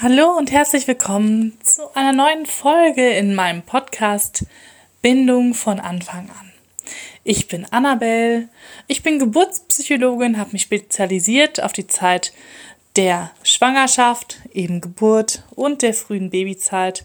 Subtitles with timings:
[0.00, 4.46] Hallo und herzlich willkommen zu einer neuen Folge in meinem Podcast
[5.02, 6.52] Bindung von Anfang an.
[7.24, 8.48] Ich bin Annabelle,
[8.86, 12.32] ich bin Geburtspsychologin, habe mich spezialisiert auf die Zeit
[12.94, 17.04] der Schwangerschaft, eben Geburt und der frühen Babyzeit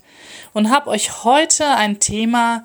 [0.53, 2.63] und habe euch heute ein Thema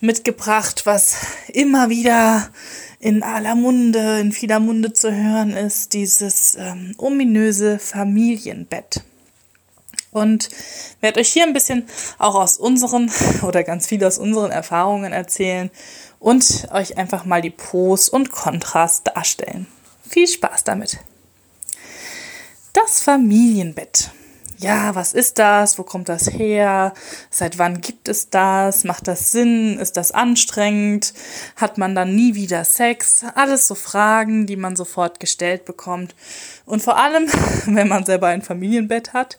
[0.00, 2.50] mitgebracht, was immer wieder
[2.98, 9.04] in aller Munde, in vieler Munde zu hören ist, dieses ähm, ominöse Familienbett
[10.10, 10.48] und
[11.00, 11.88] werde euch hier ein bisschen
[12.18, 13.10] auch aus unseren
[13.42, 15.70] oder ganz viel aus unseren Erfahrungen erzählen
[16.18, 19.66] und euch einfach mal die Pros und Kontras darstellen.
[20.08, 20.98] Viel Spaß damit.
[22.72, 24.10] Das Familienbett
[24.58, 25.78] ja, was ist das?
[25.78, 26.92] Wo kommt das her?
[27.30, 28.82] Seit wann gibt es das?
[28.84, 29.78] Macht das Sinn?
[29.78, 31.14] Ist das anstrengend?
[31.56, 33.24] Hat man dann nie wieder Sex?
[33.36, 36.16] Alles so Fragen, die man sofort gestellt bekommt.
[36.66, 37.28] Und vor allem,
[37.66, 39.38] wenn man selber ein Familienbett hat,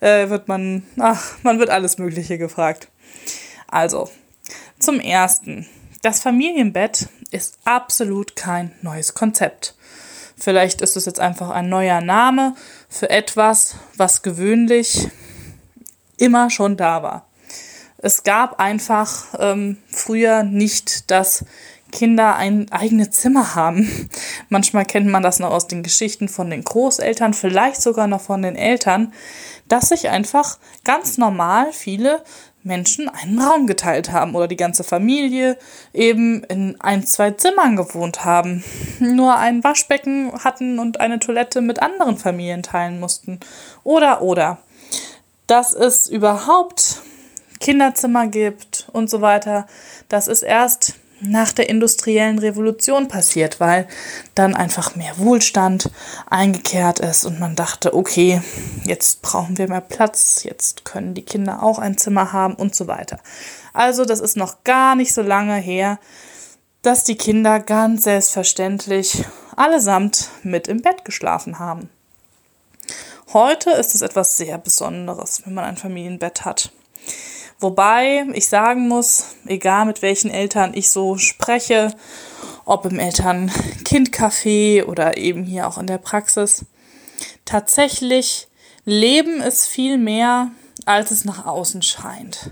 [0.00, 2.88] äh, wird man, ach, man wird alles Mögliche gefragt.
[3.68, 4.10] Also,
[4.80, 5.66] zum ersten.
[6.02, 9.74] Das Familienbett ist absolut kein neues Konzept.
[10.36, 12.54] Vielleicht ist es jetzt einfach ein neuer Name
[12.88, 15.08] für etwas, was gewöhnlich
[16.18, 17.26] immer schon da war.
[17.98, 21.44] Es gab einfach ähm, früher nicht, dass
[21.90, 24.10] Kinder ein eigenes Zimmer haben.
[24.50, 28.42] Manchmal kennt man das noch aus den Geschichten von den Großeltern, vielleicht sogar noch von
[28.42, 29.12] den Eltern,
[29.68, 32.22] dass sich einfach ganz normal viele
[32.66, 35.56] Menschen einen Raum geteilt haben oder die ganze Familie
[35.94, 38.64] eben in ein, zwei Zimmern gewohnt haben,
[38.98, 43.40] nur ein Waschbecken hatten und eine Toilette mit anderen Familien teilen mussten.
[43.84, 44.58] Oder, oder.
[45.46, 47.02] Dass es überhaupt
[47.60, 49.66] Kinderzimmer gibt und so weiter,
[50.08, 53.88] das ist erst nach der industriellen Revolution passiert, weil
[54.34, 55.90] dann einfach mehr Wohlstand
[56.28, 58.42] eingekehrt ist und man dachte, okay,
[58.84, 62.86] jetzt brauchen wir mehr Platz, jetzt können die Kinder auch ein Zimmer haben und so
[62.86, 63.18] weiter.
[63.72, 65.98] Also das ist noch gar nicht so lange her,
[66.82, 69.24] dass die Kinder ganz selbstverständlich
[69.56, 71.88] allesamt mit im Bett geschlafen haben.
[73.32, 76.70] Heute ist es etwas sehr Besonderes, wenn man ein Familienbett hat.
[77.58, 81.94] Wobei ich sagen muss, egal mit welchen Eltern ich so spreche,
[82.66, 86.66] ob im Eltern-Kind-Café oder eben hier auch in der Praxis,
[87.44, 88.48] tatsächlich
[88.84, 90.50] leben es viel mehr,
[90.84, 92.50] als es nach außen scheint.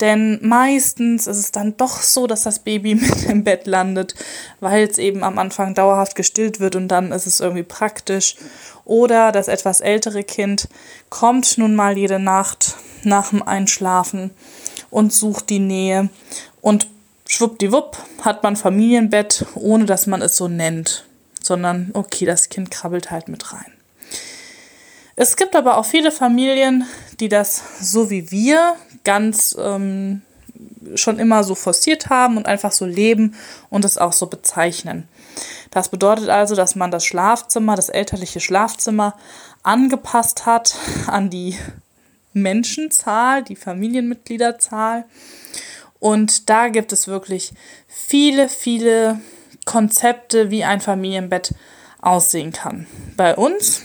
[0.00, 4.14] Denn meistens ist es dann doch so, dass das Baby mit im Bett landet,
[4.60, 8.36] weil es eben am Anfang dauerhaft gestillt wird und dann ist es irgendwie praktisch.
[8.84, 10.68] Oder das etwas ältere Kind
[11.10, 14.30] kommt nun mal jede Nacht nach dem Einschlafen
[14.90, 16.08] und sucht die Nähe.
[16.62, 16.86] Und
[17.26, 21.04] schwuppdiwupp hat man Familienbett, ohne dass man es so nennt,
[21.42, 23.72] sondern okay, das Kind krabbelt halt mit rein.
[25.16, 26.86] Es gibt aber auch viele Familien,
[27.18, 28.76] die das so wie wir
[29.08, 30.20] ganz ähm,
[30.94, 33.36] schon immer so forciert haben und einfach so leben
[33.70, 35.08] und es auch so bezeichnen.
[35.70, 39.14] Das bedeutet also, dass man das Schlafzimmer, das elterliche Schlafzimmer
[39.62, 40.76] angepasst hat
[41.06, 41.56] an die
[42.34, 45.06] Menschenzahl, die Familienmitgliederzahl.
[45.98, 47.54] Und da gibt es wirklich
[47.86, 49.20] viele, viele
[49.64, 51.54] Konzepte, wie ein Familienbett
[52.02, 52.86] aussehen kann.
[53.16, 53.80] Bei uns,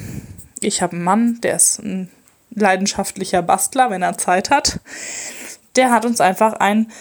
[0.59, 2.09] ich habe einen Mann, der ist ein
[2.55, 4.79] leidenschaftlicher Bastler, wenn er Zeit hat.
[5.75, 6.91] Der hat uns einfach ein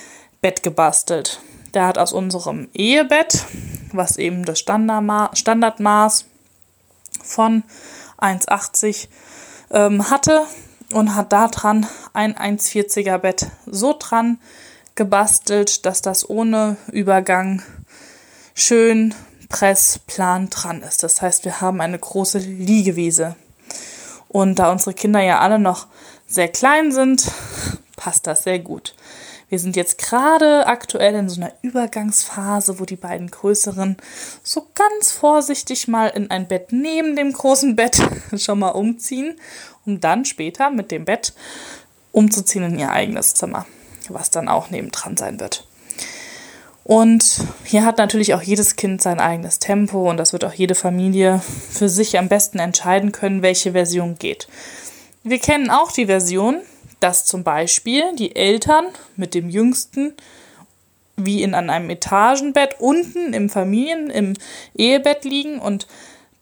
[0.41, 1.41] Bett gebastelt.
[1.75, 3.45] Der hat aus unserem Ehebett,
[3.93, 6.27] was eben das Standardmaß
[7.23, 7.63] von
[8.19, 9.09] 1,80
[9.71, 10.47] ähm, hatte,
[10.93, 14.39] und hat da dran ein 1,40er Bett so dran
[14.95, 17.63] gebastelt, dass das ohne Übergang
[18.55, 19.15] schön
[19.49, 21.03] pressplan dran ist.
[21.03, 23.37] Das heißt, wir haben eine große Liegewiese.
[24.33, 25.87] Und da unsere Kinder ja alle noch
[26.27, 27.31] sehr klein sind,
[27.97, 28.95] passt das sehr gut.
[29.51, 33.99] Wir sind jetzt gerade aktuell in so einer Übergangsphase, wo die beiden größeren
[34.43, 38.01] so ganz vorsichtig mal in ein Bett neben dem großen Bett
[38.39, 39.39] schon mal umziehen,
[39.85, 41.35] um dann später mit dem Bett
[42.13, 43.67] umzuziehen in ihr eigenes Zimmer,
[44.09, 45.67] was dann auch nebendran sein wird.
[46.85, 50.75] Und hier hat natürlich auch jedes Kind sein eigenes Tempo und das wird auch jede
[50.75, 51.41] Familie
[51.71, 54.49] für sich am besten entscheiden können, welche Version geht.
[55.23, 56.61] Wir kennen auch die Version,
[56.99, 58.87] dass zum Beispiel die Eltern
[59.17, 60.15] mit dem Jüngsten
[61.17, 64.35] wie in einem Etagenbett unten im Familien, im
[64.75, 65.87] Ehebett liegen und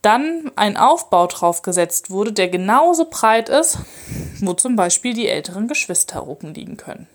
[0.01, 3.79] dann ein Aufbau drauf gesetzt wurde, der genauso breit ist,
[4.41, 7.07] wo zum Beispiel die älteren Geschwister oben liegen können.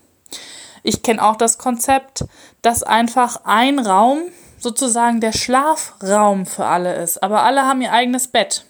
[0.87, 2.25] Ich kenne auch das Konzept,
[2.61, 4.21] dass einfach ein Raum
[4.59, 8.65] sozusagen der Schlafraum für alle ist, aber alle haben ihr eigenes Bett.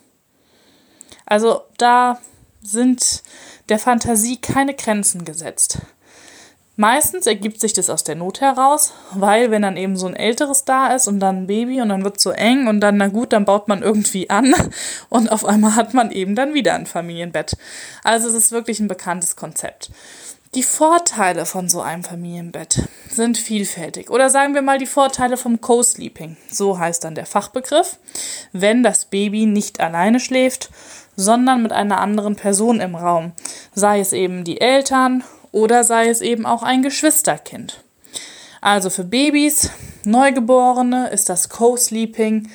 [1.26, 2.20] Also da
[2.62, 3.22] sind
[3.68, 5.80] der Fantasie keine Grenzen gesetzt.
[6.78, 10.66] Meistens ergibt sich das aus der Not heraus, weil wenn dann eben so ein älteres
[10.66, 13.08] da ist und dann ein Baby und dann wird es so eng und dann, na
[13.08, 14.54] gut, dann baut man irgendwie an
[15.10, 17.56] und auf einmal hat man eben dann wieder ein Familienbett.
[18.04, 19.90] Also es ist wirklich ein bekanntes Konzept.
[20.54, 24.10] Die Vorteile von so einem Familienbett sind vielfältig.
[24.10, 26.38] Oder sagen wir mal die Vorteile vom Co-Sleeping.
[26.50, 28.00] So heißt dann der Fachbegriff.
[28.54, 30.70] Wenn das Baby nicht alleine schläft,
[31.18, 33.34] sondern mit einer anderen Person im Raum.
[33.74, 35.26] Sei es eben die Eltern
[35.56, 37.82] oder sei es eben auch ein Geschwisterkind.
[38.60, 39.70] Also für Babys,
[40.04, 42.50] Neugeborene ist das Co-Sleeping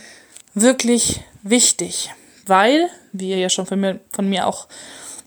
[0.52, 2.10] wirklich wichtig,
[2.44, 4.68] weil, wie ihr ja schon von mir, von mir auch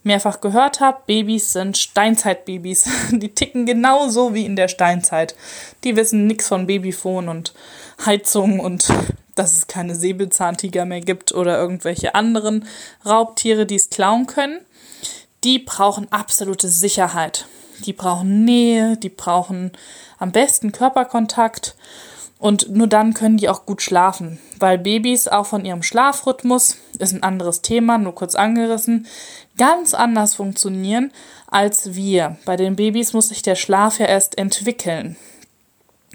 [0.04, 2.88] mehrfach gehört habt, Babys sind Steinzeitbabys.
[3.12, 5.34] Die ticken genauso wie in der Steinzeit.
[5.84, 7.56] Die wissen nichts von Babyfon und
[8.06, 8.88] Heizung und
[9.36, 12.68] dass es keine Säbelzahntiger mehr gibt oder irgendwelche anderen
[13.04, 14.60] Raubtiere, die es klauen können.
[15.44, 17.48] Die brauchen absolute Sicherheit.
[17.80, 19.72] Die brauchen Nähe, die brauchen
[20.20, 21.76] am besten Körperkontakt
[22.44, 27.14] und nur dann können die auch gut schlafen, weil Babys auch von ihrem Schlafrhythmus, ist
[27.14, 29.08] ein anderes Thema, nur kurz angerissen,
[29.58, 31.14] ganz anders funktionieren
[31.48, 32.38] als wir.
[32.44, 35.16] Bei den Babys muss sich der Schlaf ja erst entwickeln.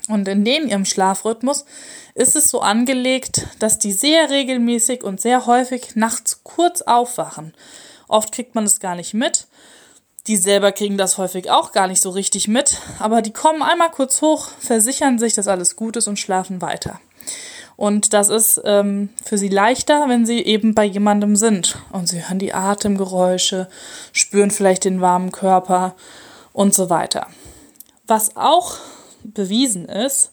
[0.09, 1.65] Und in dem ihrem Schlafrhythmus
[2.15, 7.55] ist es so angelegt, dass die sehr regelmäßig und sehr häufig nachts kurz aufwachen.
[8.07, 9.47] Oft kriegt man es gar nicht mit
[10.29, 13.91] die selber kriegen das häufig auch gar nicht so richtig mit, aber die kommen einmal
[13.91, 17.01] kurz hoch, versichern sich, dass alles gut ist und schlafen weiter.
[17.77, 21.79] Und das ist ähm, für sie leichter, wenn sie eben bei jemandem sind.
[21.93, 23.69] Und sie hören die Atemgeräusche,
[24.13, 25.95] spüren vielleicht den warmen Körper
[26.53, 27.29] und so weiter.
[28.07, 28.75] Was auch
[29.23, 30.33] bewiesen ist,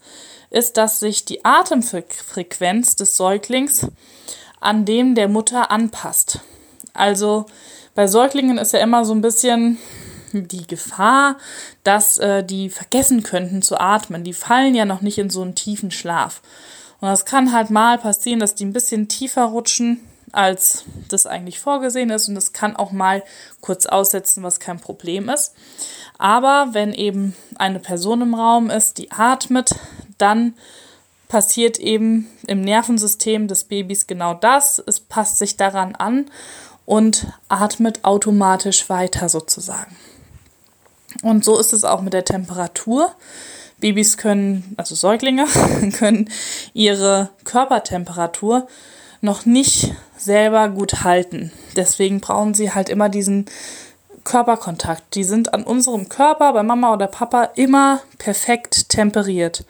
[0.49, 3.87] ist, dass sich die Atemfrequenz des Säuglings
[4.59, 6.39] an dem der Mutter anpasst.
[6.93, 7.45] Also
[7.95, 9.79] bei Säuglingen ist ja immer so ein bisschen
[10.33, 11.37] die Gefahr,
[11.83, 14.25] dass äh, die vergessen könnten zu atmen.
[14.25, 16.41] Die fallen ja noch nicht in so einen tiefen Schlaf.
[16.99, 20.01] Und das kann halt mal passieren, dass die ein bisschen tiefer rutschen,
[20.33, 22.27] als das eigentlich vorgesehen ist.
[22.27, 23.23] Und das kann auch mal
[23.61, 25.53] kurz aussetzen, was kein Problem ist.
[26.17, 29.75] Aber wenn eben eine Person im Raum ist, die atmet,
[30.17, 30.53] dann
[31.29, 34.83] passiert eben im Nervensystem des Babys genau das.
[34.85, 36.25] Es passt sich daran an
[36.85, 39.95] und atmet automatisch weiter sozusagen.
[41.23, 43.11] Und so ist es auch mit der Temperatur.
[43.79, 45.45] Babys können, also Säuglinge,
[45.97, 46.29] können
[46.73, 48.67] ihre Körpertemperatur
[49.21, 51.51] noch nicht selber gut halten.
[51.75, 53.45] Deswegen brauchen sie halt immer diesen
[54.23, 55.15] Körperkontakt.
[55.15, 59.65] Die sind an unserem Körper bei Mama oder Papa immer perfekt temperiert,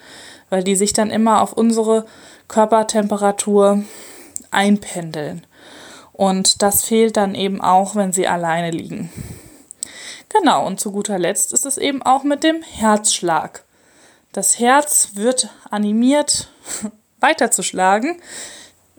[0.50, 2.06] weil die sich dann immer auf unsere
[2.48, 3.84] Körpertemperatur
[4.52, 5.46] einpendeln.
[6.16, 9.12] Und das fehlt dann eben auch, wenn sie alleine liegen.
[10.30, 13.66] Genau, und zu guter Letzt ist es eben auch mit dem Herzschlag.
[14.32, 16.50] Das Herz wird animiert,
[17.20, 18.22] weiterzuschlagen,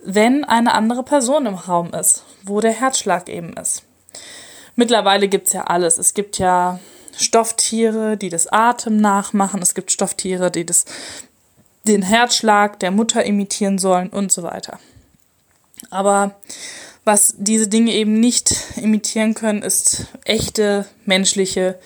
[0.05, 3.83] wenn eine andere Person im Raum ist, wo der Herzschlag eben ist.
[4.75, 5.97] Mittlerweile gibt es ja alles.
[5.97, 6.81] Es gibt ja
[7.17, 9.63] Stofftiere, die das Atem nachmachen.
[9.63, 10.85] Es gibt Stofftiere, die das,
[11.85, 14.79] den Herzschlag der Mutter imitieren sollen und so weiter.
[15.89, 16.35] Aber
[17.07, 21.79] was diese Dinge eben nicht imitieren können, ist echte menschliche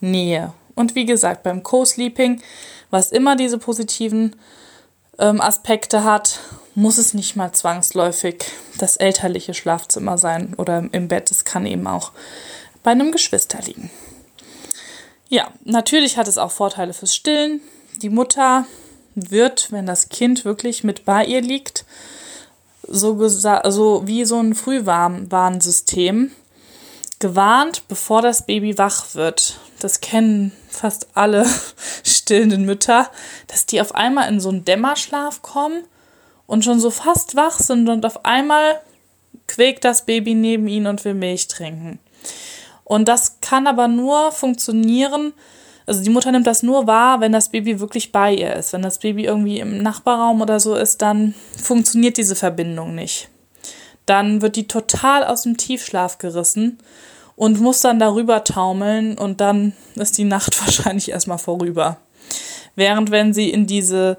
[0.00, 0.52] Nähe.
[0.76, 2.40] Und wie gesagt, beim Co-Sleeping,
[2.88, 4.36] was immer diese positiven
[5.18, 6.38] ähm, Aspekte hat,
[6.76, 8.44] muss es nicht mal zwangsläufig
[8.78, 11.32] das elterliche Schlafzimmer sein oder im Bett.
[11.32, 12.12] Es kann eben auch
[12.84, 13.90] bei einem Geschwister liegen.
[15.28, 17.60] Ja, natürlich hat es auch Vorteile fürs Stillen.
[18.02, 18.66] Die Mutter
[19.16, 21.84] wird, wenn das Kind wirklich mit bei ihr liegt,
[22.90, 26.32] so, so wie so ein Frühwarnsystem
[27.20, 29.58] gewarnt, bevor das Baby wach wird.
[29.78, 31.46] Das kennen fast alle
[32.04, 33.08] stillenden Mütter,
[33.46, 35.84] dass die auf einmal in so einen Dämmerschlaf kommen
[36.46, 38.80] und schon so fast wach sind und auf einmal
[39.46, 42.00] quäkt das Baby neben ihnen und will Milch trinken.
[42.84, 45.32] Und das kann aber nur funktionieren,
[45.90, 48.72] also die Mutter nimmt das nur wahr, wenn das Baby wirklich bei ihr ist.
[48.72, 53.28] Wenn das Baby irgendwie im Nachbarraum oder so ist, dann funktioniert diese Verbindung nicht.
[54.06, 56.78] Dann wird die total aus dem Tiefschlaf gerissen
[57.34, 61.96] und muss dann darüber taumeln und dann ist die Nacht wahrscheinlich erstmal vorüber.
[62.76, 64.16] Während wenn sie in diese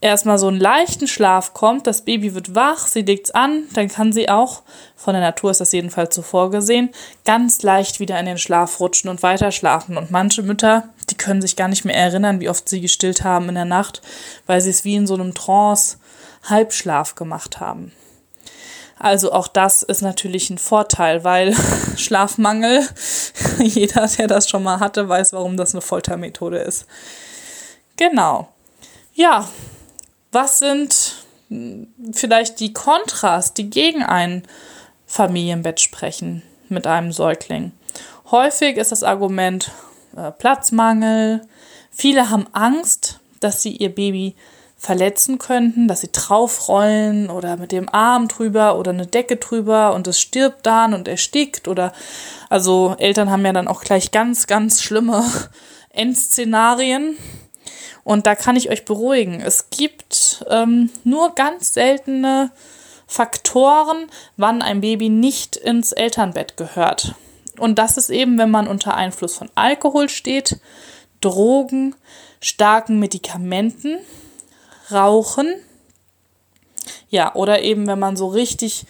[0.00, 4.12] erstmal so einen leichten Schlaf kommt, das Baby wird wach, sie legt's an, dann kann
[4.12, 4.62] sie auch,
[4.96, 6.90] von der Natur ist das jedenfalls so vorgesehen,
[7.24, 9.96] ganz leicht wieder in den Schlaf rutschen und weiter schlafen.
[9.96, 13.48] Und manche Mütter, die können sich gar nicht mehr erinnern, wie oft sie gestillt haben
[13.48, 14.02] in der Nacht,
[14.46, 15.98] weil sie es wie in so einem Trance
[16.44, 17.92] Halbschlaf gemacht haben.
[19.00, 21.54] Also auch das ist natürlich ein Vorteil, weil
[21.96, 22.86] Schlafmangel,
[23.58, 26.86] jeder, der das schon mal hatte, weiß, warum das eine Foltermethode ist.
[27.96, 28.48] Genau.
[29.14, 29.48] Ja,
[30.32, 34.42] was sind hm, vielleicht die Kontras, die gegen ein
[35.06, 37.72] Familienbett sprechen mit einem Säugling?
[38.30, 39.70] Häufig ist das Argument
[40.16, 41.42] äh, Platzmangel.
[41.90, 44.34] Viele haben Angst, dass sie ihr Baby
[44.76, 50.06] verletzen könnten, dass sie draufrollen oder mit dem Arm drüber oder eine Decke drüber und
[50.06, 51.92] es stirbt dann und erstickt oder
[52.48, 55.24] also Eltern haben ja dann auch gleich ganz, ganz schlimme
[55.90, 57.16] Endszenarien.
[58.08, 59.42] Und da kann ich euch beruhigen.
[59.42, 62.50] Es gibt ähm, nur ganz seltene
[63.06, 64.06] Faktoren,
[64.38, 67.16] wann ein Baby nicht ins Elternbett gehört.
[67.58, 70.58] Und das ist eben, wenn man unter Einfluss von Alkohol steht,
[71.20, 71.94] Drogen,
[72.40, 73.98] starken Medikamenten,
[74.90, 75.52] Rauchen.
[77.10, 78.86] Ja, oder eben, wenn man so richtig,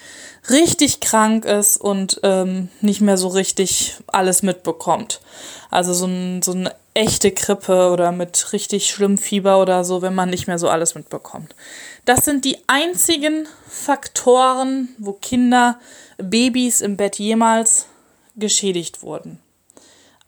[0.48, 5.20] richtig krank ist und ähm, nicht mehr so richtig alles mitbekommt.
[5.70, 10.16] Also so, ein, so eine echte Grippe oder mit richtig schlimm Fieber oder so, wenn
[10.16, 11.54] man nicht mehr so alles mitbekommt.
[12.04, 15.78] Das sind die einzigen Faktoren, wo Kinder,
[16.18, 17.86] Babys im Bett jemals
[18.34, 19.38] geschädigt wurden.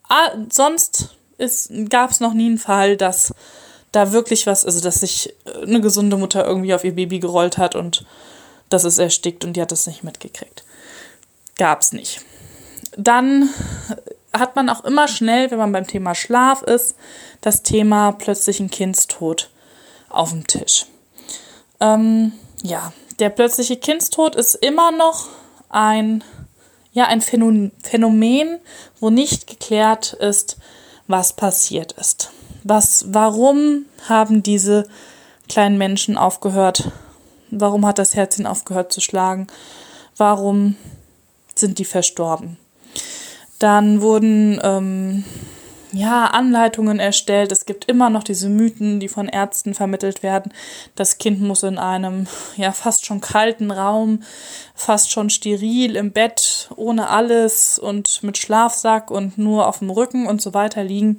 [0.07, 1.09] Ah, sonst
[1.89, 3.33] gab es noch nie einen Fall, dass
[3.91, 7.75] da wirklich was, also dass sich eine gesunde Mutter irgendwie auf ihr Baby gerollt hat
[7.75, 8.05] und
[8.69, 10.63] das ist erstickt und die hat das nicht mitgekriegt.
[11.57, 12.21] Gab's nicht.
[12.95, 13.49] Dann
[14.33, 16.95] hat man auch immer schnell, wenn man beim Thema Schlaf ist,
[17.41, 19.49] das Thema plötzlichen Kindstod
[20.09, 20.85] auf dem Tisch.
[21.79, 22.33] Ähm,
[22.63, 25.27] ja, der plötzliche Kindstod ist immer noch
[25.69, 26.23] ein,
[26.93, 28.59] ja, ein Phänomen,
[28.99, 30.57] wo nicht geklärt ist,
[31.07, 32.31] was passiert ist.
[32.63, 34.87] Was, warum haben diese
[35.49, 36.91] kleinen Menschen aufgehört?
[37.49, 39.47] Warum hat das Herzchen aufgehört zu schlagen?
[40.15, 40.75] Warum
[41.55, 42.57] sind die verstorben?
[43.61, 45.23] Dann wurden ähm,
[45.91, 47.51] ja, Anleitungen erstellt.
[47.51, 50.51] Es gibt immer noch diese Mythen, die von Ärzten vermittelt werden.
[50.95, 52.25] Das Kind muss in einem
[52.57, 54.23] ja fast schon kalten Raum,
[54.73, 60.25] fast schon steril im Bett, ohne alles und mit Schlafsack und nur auf dem Rücken
[60.25, 61.17] und so weiter liegen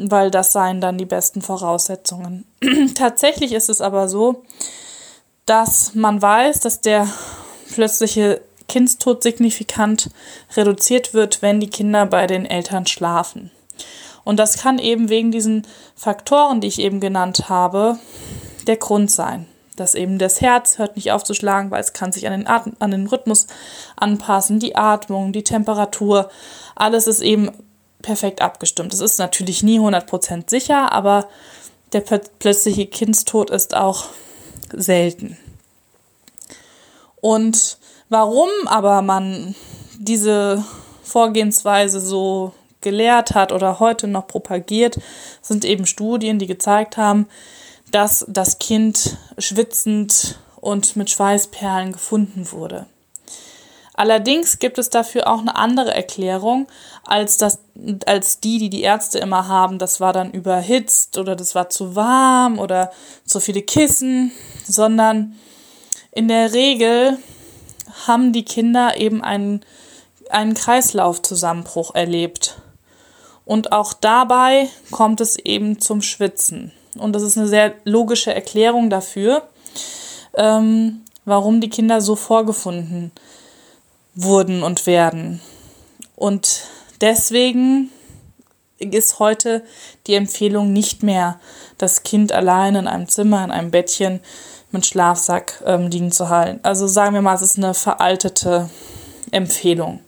[0.00, 2.44] weil das seien dann die besten Voraussetzungen.
[2.94, 4.44] Tatsächlich ist es aber so,
[5.44, 7.08] dass man weiß, dass der
[7.74, 10.10] plötzliche Kindstod signifikant
[10.56, 13.50] reduziert wird, wenn die Kinder bei den Eltern schlafen.
[14.24, 17.98] Und das kann eben wegen diesen Faktoren, die ich eben genannt habe,
[18.66, 19.46] der Grund sein.
[19.76, 22.74] Dass eben das Herz hört nicht auf zu weil es kann sich an den, Atem,
[22.78, 23.46] an den Rhythmus
[23.96, 26.30] anpassen, die Atmung, die Temperatur,
[26.74, 27.50] alles ist eben
[28.02, 28.92] perfekt abgestimmt.
[28.92, 31.28] Es ist natürlich nie 100% sicher, aber
[31.92, 34.06] der plötzliche Kindstod ist auch
[34.72, 35.38] selten.
[37.20, 39.54] Und warum aber man
[39.98, 40.64] diese
[41.02, 44.98] Vorgehensweise so gelehrt hat oder heute noch propagiert,
[45.42, 47.26] sind eben Studien, die gezeigt haben,
[47.90, 52.86] dass das Kind schwitzend und mit Schweißperlen gefunden wurde.
[53.94, 56.68] Allerdings gibt es dafür auch eine andere Erklärung
[57.04, 57.58] als, das,
[58.06, 59.80] als die, die die Ärzte immer haben.
[59.80, 62.92] Das war dann überhitzt oder das war zu warm oder
[63.24, 64.30] zu viele Kissen,
[64.64, 65.34] sondern
[66.12, 67.18] in der Regel
[68.06, 69.64] haben die Kinder eben einen,
[70.30, 72.60] einen Kreislaufzusammenbruch erlebt.
[73.44, 76.72] Und auch dabei kommt es eben zum Schwitzen.
[76.96, 79.48] Und das ist eine sehr logische Erklärung dafür,
[80.36, 83.12] ähm, warum die Kinder so vorgefunden
[84.14, 85.40] wurden und werden.
[86.16, 86.64] Und
[87.00, 87.90] deswegen
[88.78, 89.62] ist heute
[90.06, 91.40] die Empfehlung nicht mehr,
[91.78, 94.20] das Kind allein in einem Zimmer, in einem Bettchen
[94.70, 96.60] mit Schlafsack ähm, liegen zu halten.
[96.62, 98.68] Also sagen wir mal, es ist eine veraltete
[99.30, 100.00] Empfehlung.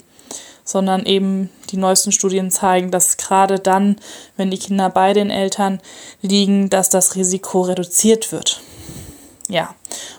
[0.65, 3.97] Sondern eben die neuesten Studien zeigen, dass gerade dann,
[4.37, 5.81] wenn die Kinder bei den Eltern
[6.23, 8.61] liegen, dass das Risiko reduziert wird.
[9.49, 9.75] Ja,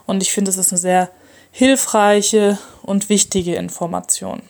[0.05, 1.09] und ich finde, es ist eine sehr
[1.51, 4.41] hilfreiche und wichtige Information.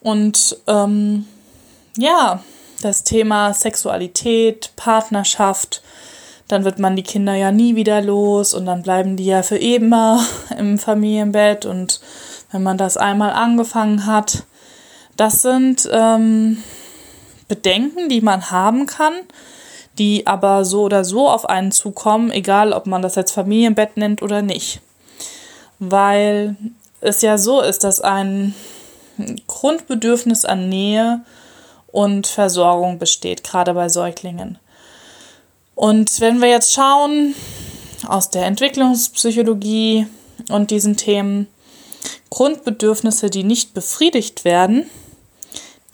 [0.00, 1.26] Und ähm,
[1.96, 2.42] ja,
[2.82, 5.82] das Thema Sexualität, Partnerschaft,
[6.48, 9.58] dann wird man die Kinder ja nie wieder los und dann bleiben die ja für
[9.58, 10.24] immer
[10.58, 12.00] im Familienbett und
[12.52, 14.44] wenn man das einmal angefangen hat,
[15.16, 16.62] das sind ähm,
[17.48, 19.14] Bedenken, die man haben kann,
[19.98, 24.22] die aber so oder so auf einen zukommen, egal ob man das jetzt Familienbett nennt
[24.22, 24.80] oder nicht.
[25.78, 26.56] Weil
[27.00, 28.54] es ja so ist, dass ein
[29.46, 31.22] Grundbedürfnis an Nähe
[31.96, 34.58] und Versorgung besteht, gerade bei Säuglingen.
[35.74, 37.34] Und wenn wir jetzt schauen
[38.06, 40.06] aus der Entwicklungspsychologie,
[40.50, 41.48] und diesen Themen
[42.28, 44.90] Grundbedürfnisse, die nicht befriedigt werden,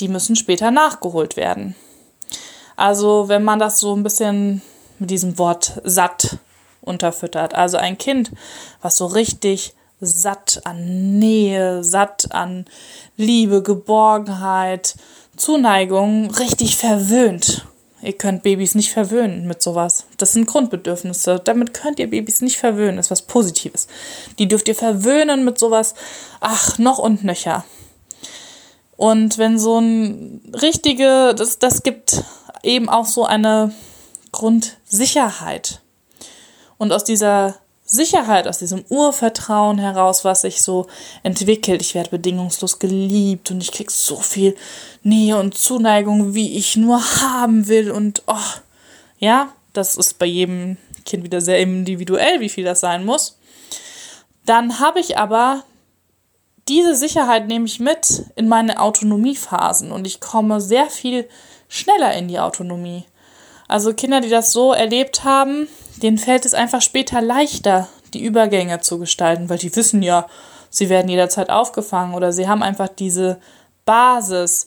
[0.00, 1.76] die müssen später nachgeholt werden.
[2.74, 4.60] Also wenn man das so ein bisschen
[4.98, 6.38] mit diesem Wort satt
[6.80, 7.54] unterfüttert.
[7.54, 8.32] Also ein Kind,
[8.80, 12.64] was so richtig satt an Nähe, satt an
[13.16, 14.96] Liebe, Geborgenheit,
[15.36, 17.66] Zuneigung, richtig verwöhnt.
[18.02, 20.06] Ihr könnt Babys nicht verwöhnen mit sowas.
[20.18, 21.40] Das sind Grundbedürfnisse.
[21.42, 22.96] Damit könnt ihr Babys nicht verwöhnen.
[22.96, 23.86] Das ist was Positives.
[24.38, 25.94] Die dürft ihr verwöhnen mit sowas,
[26.40, 27.64] ach, noch und nöcher.
[28.96, 32.24] Und wenn so ein richtige, das, das gibt
[32.62, 33.72] eben auch so eine
[34.32, 35.80] Grundsicherheit.
[36.76, 37.61] Und aus dieser
[37.92, 40.86] Sicherheit, aus diesem Urvertrauen heraus, was sich so
[41.22, 41.80] entwickelt.
[41.82, 44.56] Ich werde bedingungslos geliebt und ich krieg so viel
[45.02, 47.90] Nähe und Zuneigung, wie ich nur haben will.
[47.90, 48.34] Und oh,
[49.18, 53.38] ja, das ist bei jedem Kind wieder sehr individuell, wie viel das sein muss.
[54.44, 55.62] Dann habe ich aber
[56.68, 61.28] diese Sicherheit nehme ich mit in meine Autonomiephasen und ich komme sehr viel
[61.68, 63.04] schneller in die Autonomie.
[63.68, 65.66] Also Kinder, die das so erlebt haben,
[66.02, 70.26] denen fällt es einfach später leichter, die Übergänge zu gestalten, weil die wissen ja,
[70.68, 73.38] sie werden jederzeit aufgefangen oder sie haben einfach diese
[73.84, 74.66] Basis,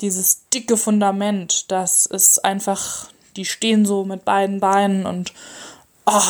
[0.00, 5.32] dieses dicke Fundament, das ist einfach, die stehen so mit beiden Beinen und,
[6.06, 6.20] oh,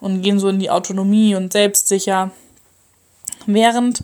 [0.00, 2.30] und gehen so in die Autonomie und selbstsicher.
[3.46, 4.02] Während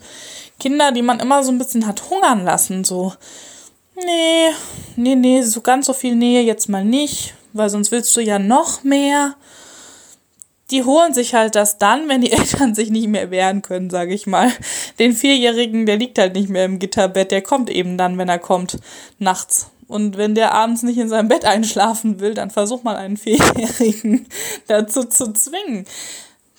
[0.59, 3.13] Kinder, die man immer so ein bisschen hat hungern lassen, so,
[3.95, 4.49] nee,
[4.95, 8.39] nee, nee, so ganz so viel Nähe jetzt mal nicht, weil sonst willst du ja
[8.39, 9.35] noch mehr
[10.71, 14.13] die holen sich halt das dann, wenn die Eltern sich nicht mehr wehren können, sage
[14.13, 14.51] ich mal.
[14.99, 18.39] Den Vierjährigen, der liegt halt nicht mehr im Gitterbett, der kommt eben dann, wenn er
[18.39, 18.77] kommt,
[19.19, 19.69] nachts.
[19.87, 24.25] Und wenn der abends nicht in seinem Bett einschlafen will, dann versuch mal einen Vierjährigen
[24.67, 25.85] dazu zu zwingen.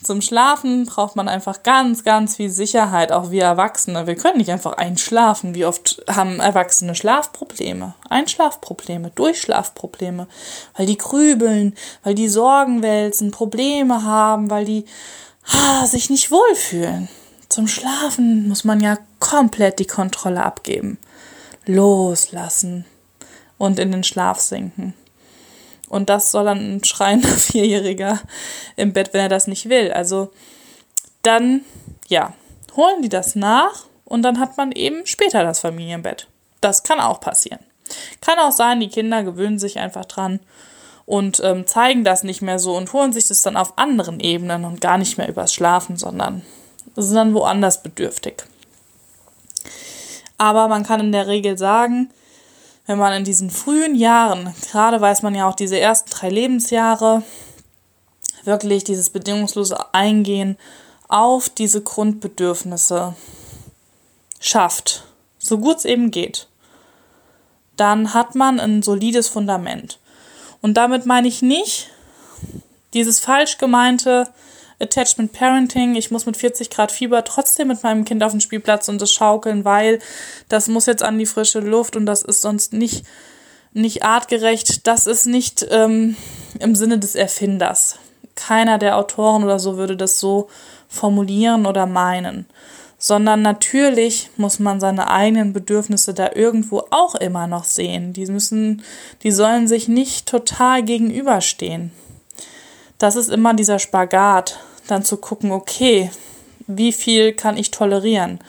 [0.03, 4.05] Zum Schlafen braucht man einfach ganz, ganz viel Sicherheit, auch wir Erwachsene.
[4.05, 5.55] Wir können nicht einfach einschlafen.
[5.55, 10.27] Wie oft haben Erwachsene Schlafprobleme, Einschlafprobleme, Durchschlafprobleme,
[10.75, 14.85] weil die grübeln, weil die Sorgen wälzen, Probleme haben, weil die
[15.51, 17.07] ah, sich nicht wohlfühlen.
[17.47, 20.97] Zum Schlafen muss man ja komplett die Kontrolle abgeben,
[21.65, 22.85] loslassen
[23.57, 24.93] und in den Schlaf sinken.
[25.93, 28.19] Und das soll dann ein schreiender Vierjähriger
[28.77, 29.91] im Bett, wenn er das nicht will.
[29.91, 30.31] Also
[31.21, 31.61] dann,
[32.07, 32.33] ja,
[32.75, 36.27] holen die das nach und dann hat man eben später das Familienbett.
[36.61, 37.59] Das kann auch passieren.
[38.21, 40.39] Kann auch sein, die Kinder gewöhnen sich einfach dran
[41.05, 44.65] und ähm, zeigen das nicht mehr so und holen sich das dann auf anderen Ebenen
[44.65, 46.41] und gar nicht mehr übers Schlafen, sondern
[46.95, 48.45] sind dann woanders bedürftig.
[50.39, 52.09] Aber man kann in der Regel sagen,
[52.85, 57.23] wenn man in diesen frühen Jahren, gerade weiß man ja auch diese ersten drei Lebensjahre,
[58.43, 60.57] wirklich dieses bedingungslose Eingehen
[61.07, 63.15] auf diese Grundbedürfnisse
[64.39, 65.05] schafft,
[65.37, 66.47] so gut es eben geht,
[67.77, 69.99] dann hat man ein solides Fundament.
[70.61, 71.89] Und damit meine ich nicht
[72.93, 74.27] dieses falsch gemeinte,
[74.79, 78.87] Attachment Parenting, ich muss mit 40 Grad Fieber trotzdem mit meinem Kind auf den Spielplatz
[78.89, 79.99] und das schaukeln, weil
[80.49, 83.05] das muss jetzt an die frische Luft und das ist sonst nicht,
[83.73, 84.87] nicht artgerecht.
[84.87, 86.15] Das ist nicht ähm,
[86.59, 87.97] im Sinne des Erfinders.
[88.35, 90.49] Keiner der Autoren oder so würde das so
[90.87, 92.45] formulieren oder meinen.
[92.97, 98.13] Sondern natürlich muss man seine eigenen Bedürfnisse da irgendwo auch immer noch sehen.
[98.13, 98.81] Die müssen,
[99.23, 101.91] die sollen sich nicht total gegenüberstehen
[103.03, 106.09] das ist immer dieser Spagat, dann zu gucken, okay,
[106.67, 108.39] wie viel kann ich tolerieren?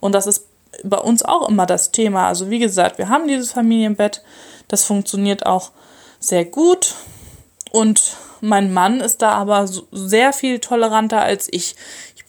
[0.00, 0.46] Und das ist
[0.84, 2.28] bei uns auch immer das Thema.
[2.28, 4.22] Also wie gesagt, wir haben dieses Familienbett,
[4.68, 5.70] das funktioniert auch
[6.20, 6.94] sehr gut
[7.70, 11.74] und mein Mann ist da aber sehr viel toleranter als ich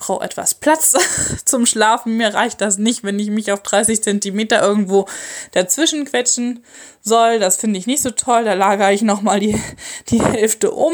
[0.04, 0.94] brauche etwas Platz
[1.46, 2.18] zum Schlafen.
[2.18, 5.06] Mir reicht das nicht, wenn ich mich auf 30 Zentimeter irgendwo
[5.52, 6.64] dazwischen quetschen
[7.02, 7.40] soll.
[7.40, 8.44] Das finde ich nicht so toll.
[8.44, 9.60] Da lagere ich nochmal die,
[10.10, 10.94] die Hälfte um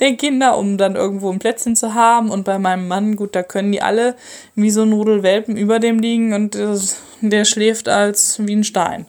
[0.00, 2.30] der Kinder, um dann irgendwo ein Plätzchen zu haben.
[2.30, 4.16] Und bei meinem Mann, gut, da können die alle
[4.54, 6.58] wie so Nudelwelpen über dem liegen und
[7.20, 9.06] der schläft als wie ein Stein.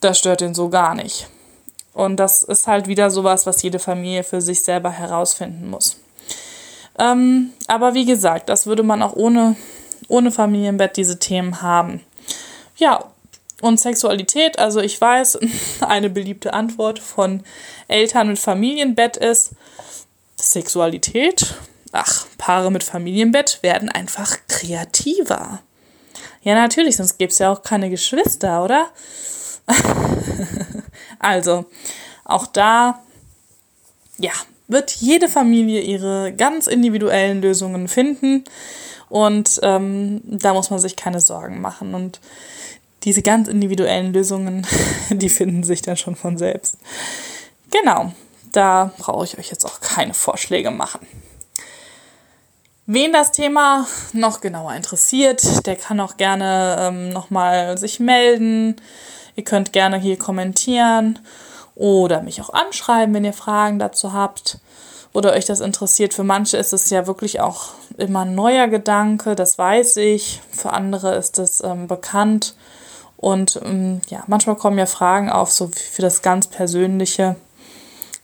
[0.00, 1.28] Das stört ihn so gar nicht.
[1.94, 5.96] Und das ist halt wieder sowas, was jede Familie für sich selber herausfinden muss.
[7.00, 9.56] Ähm, aber wie gesagt, das würde man auch ohne,
[10.08, 12.02] ohne Familienbett diese Themen haben.
[12.76, 13.06] Ja,
[13.62, 15.38] und Sexualität, also ich weiß,
[15.80, 17.42] eine beliebte Antwort von
[17.88, 19.52] Eltern mit Familienbett ist
[20.36, 21.54] Sexualität.
[21.92, 25.60] Ach, Paare mit Familienbett werden einfach kreativer.
[26.42, 28.88] Ja, natürlich, sonst gäbe es ja auch keine Geschwister, oder?
[31.18, 31.66] also,
[32.24, 33.02] auch da,
[34.18, 34.32] ja,
[34.70, 38.44] wird jede Familie ihre ganz individuellen Lösungen finden.
[39.08, 41.94] Und ähm, da muss man sich keine Sorgen machen.
[41.94, 42.20] Und
[43.02, 44.66] diese ganz individuellen Lösungen,
[45.10, 46.78] die finden sich dann schon von selbst.
[47.70, 48.12] Genau,
[48.52, 51.06] da brauche ich euch jetzt auch keine Vorschläge machen.
[52.86, 58.76] Wen das Thema noch genauer interessiert, der kann auch gerne ähm, nochmal sich melden.
[59.36, 61.18] Ihr könnt gerne hier kommentieren
[61.80, 64.58] oder mich auch anschreiben, wenn ihr Fragen dazu habt
[65.14, 66.12] oder euch das interessiert.
[66.12, 70.42] Für manche ist es ja wirklich auch immer ein neuer Gedanke, das weiß ich.
[70.52, 72.54] Für andere ist es ähm, bekannt.
[73.16, 77.36] Und ähm, ja, manchmal kommen ja Fragen auf, so für das ganz Persönliche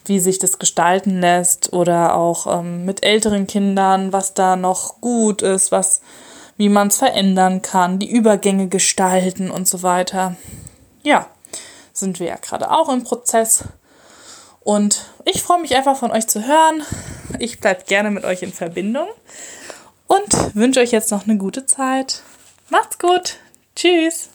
[0.04, 5.42] wie sich das gestalten lässt oder auch ähm, mit älteren Kindern, was da noch gut
[5.42, 6.00] ist, was,
[6.56, 10.36] wie man es verändern kann, die Übergänge gestalten und so weiter.
[11.02, 11.26] Ja,
[11.98, 13.64] sind wir ja gerade auch im Prozess.
[14.60, 16.82] Und ich freue mich einfach von euch zu hören.
[17.38, 19.08] Ich bleibe gerne mit euch in Verbindung
[20.06, 22.22] und wünsche euch jetzt noch eine gute Zeit.
[22.68, 23.36] Macht's gut.
[23.74, 24.30] Tschüss.